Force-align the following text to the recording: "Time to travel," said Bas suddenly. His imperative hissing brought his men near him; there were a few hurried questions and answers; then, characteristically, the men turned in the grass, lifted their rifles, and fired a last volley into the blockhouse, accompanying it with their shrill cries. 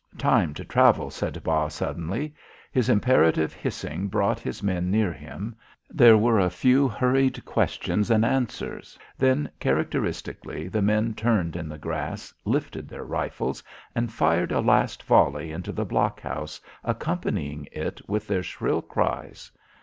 "Time 0.17 0.51
to 0.55 0.65
travel," 0.65 1.11
said 1.11 1.43
Bas 1.43 1.75
suddenly. 1.75 2.33
His 2.71 2.89
imperative 2.89 3.53
hissing 3.53 4.07
brought 4.07 4.39
his 4.39 4.63
men 4.63 4.89
near 4.89 5.13
him; 5.13 5.55
there 5.91 6.17
were 6.17 6.39
a 6.39 6.49
few 6.49 6.87
hurried 6.87 7.45
questions 7.45 8.09
and 8.09 8.25
answers; 8.25 8.97
then, 9.19 9.47
characteristically, 9.59 10.67
the 10.67 10.81
men 10.81 11.13
turned 11.13 11.55
in 11.55 11.69
the 11.69 11.77
grass, 11.77 12.33
lifted 12.45 12.89
their 12.89 13.05
rifles, 13.05 13.61
and 13.93 14.11
fired 14.11 14.51
a 14.51 14.59
last 14.59 15.03
volley 15.03 15.51
into 15.51 15.71
the 15.71 15.85
blockhouse, 15.85 16.59
accompanying 16.83 17.67
it 17.71 18.01
with 18.09 18.25
their 18.25 18.41
shrill 18.41 18.81
cries. 18.81 19.51